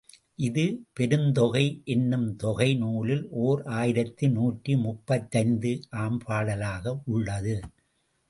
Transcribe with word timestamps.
இது, 0.37 0.63
பெருந்தொகை 0.99 1.81
என்னும் 1.85 2.25
தொகை 2.35 2.69
நூலில் 2.75 3.27
ஓர் 3.41 3.61
ஆயிரத்து 3.71 4.29
நூற்றி 4.29 4.75
முப்பத்தைந்து 4.75 5.73
ஆம் 5.97 6.19
பாடலாக 6.25 6.95
உள்ளது. 7.05 7.55